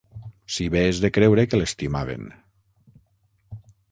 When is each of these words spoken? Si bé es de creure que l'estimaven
Si 0.53 0.65
bé 0.75 0.79
es 0.93 1.01
de 1.03 1.11
creure 1.17 1.43
que 1.51 1.59
l'estimaven 1.59 2.25